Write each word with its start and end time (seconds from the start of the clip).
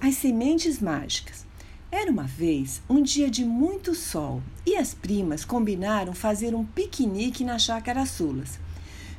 As 0.00 0.16
sementes 0.16 0.80
mágicas. 0.80 1.46
Era 1.90 2.10
uma 2.10 2.24
vez 2.24 2.82
um 2.90 3.00
dia 3.00 3.30
de 3.30 3.44
muito 3.44 3.94
sol 3.94 4.42
e 4.66 4.76
as 4.76 4.92
primas 4.92 5.44
combinaram 5.44 6.12
fazer 6.12 6.54
um 6.54 6.64
piquenique 6.64 7.44
na 7.44 7.58
chácara 7.58 8.04
Sulas. 8.04 8.58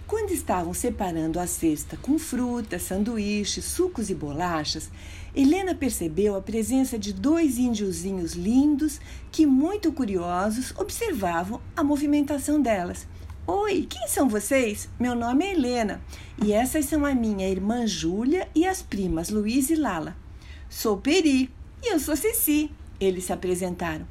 Quando 0.06 0.32
estavam 0.32 0.74
separando 0.74 1.40
a 1.40 1.48
cesta 1.48 1.98
com 1.98 2.20
frutas, 2.20 2.84
sanduíches, 2.84 3.66
sucos 3.66 4.10
e 4.10 4.14
bolachas, 4.14 4.92
Helena 5.34 5.74
percebeu 5.74 6.36
a 6.36 6.42
presença 6.42 7.00
de 7.00 7.12
dois 7.14 7.58
índiozinhos 7.58 8.34
lindos 8.34 9.00
que, 9.32 9.46
muito 9.46 9.92
curiosos, 9.92 10.74
observavam 10.78 11.60
a 11.76 11.84
movimentação 11.84 12.62
delas. 12.62 13.08
Oi, 13.48 13.88
quem 13.90 14.08
são 14.08 14.28
vocês? 14.28 14.90
Meu 15.00 15.16
nome 15.16 15.46
é 15.46 15.54
Helena 15.54 16.02
e 16.44 16.52
essas 16.52 16.86
são 16.86 17.06
a 17.06 17.16
minha 17.16 17.50
irmã 17.50 17.88
Júlia 17.88 18.48
e 18.54 18.66
as 18.68 18.82
primas 18.82 19.30
Luiz 19.30 19.70
e 19.70 19.76
Lala. 19.76 20.25
Sou 20.70 20.98
Peri 20.98 21.52
e 21.84 21.94
eu 21.94 22.00
sou 22.00 22.16
Ceci. 22.16 22.72
Eles 23.00 23.26
se 23.26 23.34
apresentaram. 23.34 24.08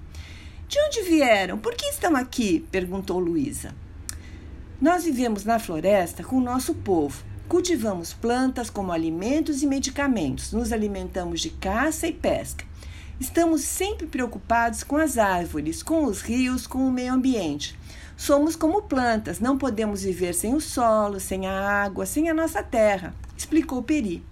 De 0.69 0.79
onde 0.81 1.03
vieram? 1.03 1.59
Por 1.59 1.75
que 1.75 1.87
estão 1.87 2.15
aqui? 2.17 2.65
perguntou 2.71 3.19
Luísa. 3.19 3.75
Nós 4.81 5.05
vivemos 5.05 5.45
na 5.45 5.59
floresta 5.59 6.23
com 6.23 6.37
o 6.37 6.41
nosso 6.41 6.75
povo. 6.75 7.25
Cultivamos 7.49 8.13
plantas 8.13 8.71
como 8.71 8.93
alimentos 8.93 9.63
e 9.63 9.67
medicamentos. 9.67 10.53
Nos 10.53 10.73
alimentamos 10.73 11.41
de 11.41 11.51
caça 11.51 12.07
e 12.07 12.13
pesca. 12.13 12.65
Estamos 13.19 13.63
sempre 13.63 14.07
preocupados 14.07 14.83
com 14.83 14.97
as 14.97 15.19
árvores, 15.19 15.83
com 15.83 16.05
os 16.05 16.21
rios, 16.21 16.67
com 16.67 16.87
o 16.87 16.93
meio 16.93 17.13
ambiente. 17.13 17.79
Somos 18.17 18.55
como 18.55 18.83
plantas, 18.83 19.41
não 19.41 19.59
podemos 19.59 20.03
viver 20.03 20.35
sem 20.35 20.55
o 20.55 20.61
solo, 20.61 21.19
sem 21.19 21.47
a 21.47 21.85
água, 21.85 22.07
sem 22.07 22.31
a 22.31 22.35
nossa 22.35 22.63
terra, 22.63 23.15
explicou 23.37 23.83
Peri. 23.83 24.25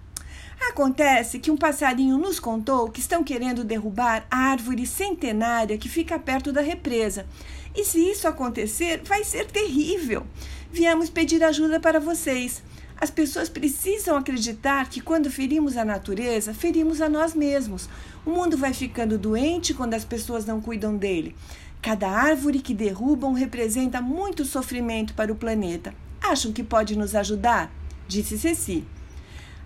Acontece 0.73 1.37
que 1.37 1.51
um 1.51 1.55
passarinho 1.55 2.17
nos 2.17 2.39
contou 2.39 2.89
que 2.89 2.99
estão 2.99 3.23
querendo 3.23 3.63
derrubar 3.63 4.25
a 4.31 4.37
árvore 4.37 4.87
centenária 4.87 5.77
que 5.77 5.87
fica 5.87 6.17
perto 6.17 6.51
da 6.51 6.61
represa. 6.61 7.27
E 7.75 7.85
se 7.85 7.99
isso 7.99 8.27
acontecer, 8.27 9.03
vai 9.05 9.23
ser 9.23 9.45
terrível. 9.45 10.25
Viemos 10.71 11.11
pedir 11.11 11.43
ajuda 11.43 11.79
para 11.79 11.99
vocês. 11.99 12.63
As 12.99 13.11
pessoas 13.11 13.49
precisam 13.49 14.17
acreditar 14.17 14.89
que 14.89 14.99
quando 14.99 15.29
ferimos 15.29 15.77
a 15.77 15.85
natureza, 15.85 16.55
ferimos 16.55 17.01
a 17.01 17.07
nós 17.07 17.35
mesmos. 17.35 17.87
O 18.25 18.31
mundo 18.31 18.57
vai 18.57 18.73
ficando 18.73 19.15
doente 19.15 19.75
quando 19.75 19.93
as 19.93 20.03
pessoas 20.03 20.43
não 20.43 20.59
cuidam 20.59 20.97
dele. 20.97 21.35
Cada 21.83 22.09
árvore 22.09 22.57
que 22.57 22.73
derrubam 22.73 23.33
representa 23.33 24.01
muito 24.01 24.43
sofrimento 24.43 25.13
para 25.13 25.31
o 25.31 25.35
planeta. 25.35 25.93
Acham 26.19 26.51
que 26.51 26.63
pode 26.63 26.97
nos 26.97 27.13
ajudar? 27.13 27.71
Disse 28.07 28.39
Ceci. 28.39 28.83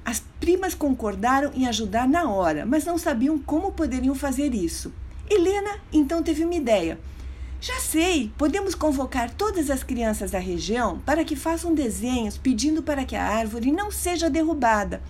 As 0.07 0.23
primas 0.39 0.73
concordaram 0.73 1.51
em 1.53 1.67
ajudar 1.67 2.07
na 2.07 2.31
hora, 2.31 2.65
mas 2.65 2.85
não 2.85 2.97
sabiam 2.97 3.37
como 3.37 3.73
poderiam 3.73 4.15
fazer 4.15 4.55
isso. 4.55 4.93
Helena 5.29 5.81
então 5.91 6.23
teve 6.23 6.45
uma 6.45 6.55
ideia. 6.55 6.97
Já 7.59 7.77
sei, 7.81 8.31
podemos 8.37 8.73
convocar 8.73 9.29
todas 9.29 9.69
as 9.69 9.83
crianças 9.83 10.31
da 10.31 10.39
região 10.39 11.01
para 11.05 11.25
que 11.25 11.35
façam 11.35 11.75
desenhos 11.75 12.37
pedindo 12.37 12.81
para 12.81 13.03
que 13.03 13.17
a 13.17 13.21
árvore 13.21 13.69
não 13.69 13.91
seja 13.91 14.29
derrubada. 14.29 15.01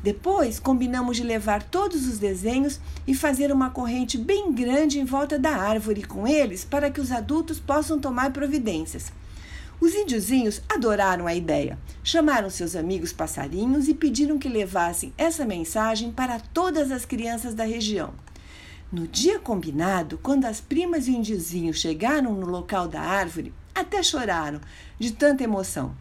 Depois, 0.00 0.60
combinamos 0.60 1.16
de 1.16 1.24
levar 1.24 1.64
todos 1.64 2.06
os 2.06 2.16
desenhos 2.16 2.78
e 3.04 3.16
fazer 3.16 3.50
uma 3.50 3.70
corrente 3.70 4.16
bem 4.16 4.52
grande 4.52 5.00
em 5.00 5.04
volta 5.04 5.36
da 5.40 5.56
árvore 5.56 6.04
com 6.04 6.24
eles 6.24 6.64
para 6.64 6.88
que 6.88 7.00
os 7.00 7.10
adultos 7.10 7.58
possam 7.58 7.98
tomar 7.98 8.30
providências. 8.30 9.10
Os 9.80 9.94
índiozinhos 9.94 10.62
adoraram 10.68 11.26
a 11.26 11.34
ideia. 11.34 11.78
Chamaram 12.02 12.48
seus 12.48 12.74
amigos 12.74 13.12
passarinhos 13.12 13.88
e 13.88 13.94
pediram 13.94 14.38
que 14.38 14.48
levassem 14.48 15.12
essa 15.18 15.44
mensagem 15.44 16.10
para 16.10 16.40
todas 16.40 16.90
as 16.90 17.04
crianças 17.04 17.54
da 17.54 17.64
região. 17.64 18.14
No 18.90 19.06
dia 19.06 19.38
combinado, 19.38 20.18
quando 20.22 20.44
as 20.44 20.60
primas 20.60 21.06
e 21.06 21.10
o 21.10 21.14
índiozinho 21.14 21.74
chegaram 21.74 22.32
no 22.32 22.46
local 22.46 22.88
da 22.88 23.00
árvore, 23.00 23.52
até 23.74 24.02
choraram 24.02 24.60
de 24.98 25.12
tanta 25.12 25.44
emoção. 25.44 25.94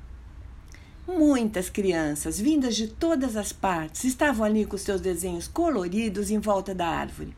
Muitas 1.08 1.70
crianças, 1.70 2.40
vindas 2.40 2.76
de 2.76 2.88
todas 2.88 3.36
as 3.36 3.52
partes, 3.52 4.04
estavam 4.06 4.46
ali 4.46 4.66
com 4.66 4.78
seus 4.78 5.02
desenhos 5.02 5.48
coloridos 5.48 6.32
em 6.32 6.40
volta 6.40 6.74
da 6.74 6.88
árvore. 6.88 7.36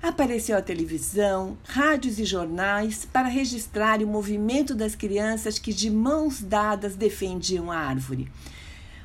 Apareceu 0.00 0.56
a 0.56 0.62
televisão, 0.62 1.58
rádios 1.64 2.20
e 2.20 2.24
jornais 2.24 3.04
para 3.04 3.26
registrar 3.26 4.00
o 4.00 4.06
movimento 4.06 4.72
das 4.72 4.94
crianças 4.94 5.58
que 5.58 5.72
de 5.72 5.90
mãos 5.90 6.40
dadas 6.40 6.94
defendiam 6.94 7.70
a 7.70 7.76
árvore. 7.76 8.30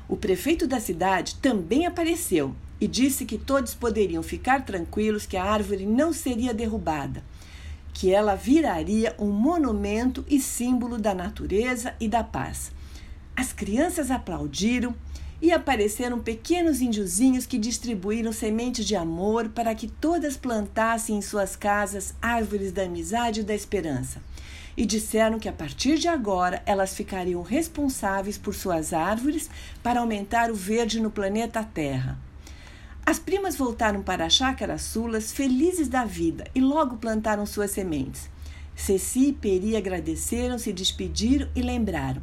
O 0.08 0.16
prefeito 0.16 0.68
da 0.68 0.78
cidade 0.78 1.34
também 1.36 1.84
apareceu 1.84 2.54
e 2.80 2.86
disse 2.86 3.24
que 3.24 3.36
todos 3.36 3.74
poderiam 3.74 4.22
ficar 4.22 4.64
tranquilos 4.64 5.26
que 5.26 5.36
a 5.36 5.44
árvore 5.44 5.84
não 5.84 6.12
seria 6.12 6.54
derrubada, 6.54 7.24
que 7.92 8.12
ela 8.12 8.36
viraria 8.36 9.16
um 9.18 9.30
monumento 9.30 10.24
e 10.28 10.40
símbolo 10.40 10.96
da 10.96 11.12
natureza 11.12 11.94
e 11.98 12.06
da 12.06 12.22
paz. 12.22 12.70
As 13.34 13.52
crianças 13.52 14.12
aplaudiram 14.12 14.94
e 15.44 15.52
apareceram 15.52 16.20
pequenos 16.20 16.80
índiozinhos 16.80 17.44
que 17.44 17.58
distribuíram 17.58 18.32
sementes 18.32 18.86
de 18.86 18.96
amor 18.96 19.50
para 19.50 19.74
que 19.74 19.86
todas 19.86 20.38
plantassem 20.38 21.18
em 21.18 21.20
suas 21.20 21.54
casas 21.54 22.14
árvores 22.22 22.72
da 22.72 22.84
amizade 22.84 23.40
e 23.40 23.44
da 23.44 23.54
esperança. 23.54 24.22
E 24.74 24.86
disseram 24.86 25.38
que 25.38 25.46
a 25.46 25.52
partir 25.52 25.98
de 25.98 26.08
agora 26.08 26.62
elas 26.64 26.94
ficariam 26.94 27.42
responsáveis 27.42 28.38
por 28.38 28.54
suas 28.54 28.94
árvores 28.94 29.50
para 29.82 30.00
aumentar 30.00 30.50
o 30.50 30.54
verde 30.54 30.98
no 30.98 31.10
planeta 31.10 31.62
Terra. 31.62 32.18
As 33.04 33.18
primas 33.18 33.54
voltaram 33.54 34.02
para 34.02 34.24
a 34.24 34.30
chácara 34.30 34.78
Sulas 34.78 35.30
felizes 35.30 35.88
da 35.88 36.06
vida 36.06 36.46
e 36.54 36.60
logo 36.62 36.96
plantaram 36.96 37.44
suas 37.44 37.70
sementes. 37.70 38.30
Ceci 38.74 39.28
e 39.28 39.32
Peri 39.34 39.76
agradeceram, 39.76 40.58
se 40.58 40.72
despediram 40.72 41.50
e 41.54 41.60
lembraram. 41.60 42.22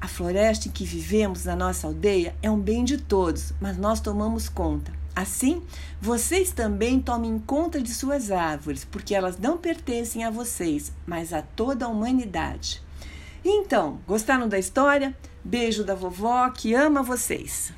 A 0.00 0.08
floresta 0.08 0.68
em 0.68 0.70
que 0.70 0.84
vivemos 0.84 1.44
na 1.44 1.56
nossa 1.56 1.86
aldeia 1.86 2.34
é 2.42 2.50
um 2.50 2.60
bem 2.60 2.84
de 2.84 2.98
todos, 2.98 3.52
mas 3.60 3.76
nós 3.76 4.00
tomamos 4.00 4.48
conta. 4.48 4.92
Assim, 5.14 5.62
vocês 6.00 6.50
também 6.52 7.00
tomem 7.00 7.38
conta 7.38 7.80
de 7.80 7.92
suas 7.94 8.30
árvores, 8.30 8.84
porque 8.84 9.14
elas 9.14 9.38
não 9.38 9.56
pertencem 9.56 10.24
a 10.24 10.30
vocês, 10.30 10.92
mas 11.06 11.32
a 11.32 11.40
toda 11.40 11.86
a 11.86 11.88
humanidade. 11.88 12.82
Então, 13.42 13.98
gostaram 14.06 14.48
da 14.48 14.58
história? 14.58 15.16
Beijo 15.42 15.84
da 15.84 15.94
vovó 15.94 16.50
que 16.50 16.74
ama 16.74 17.02
vocês. 17.02 17.72